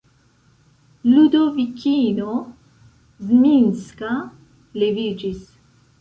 [1.09, 2.31] Ludovikino
[3.29, 4.13] Zminska
[4.85, 5.45] leviĝis.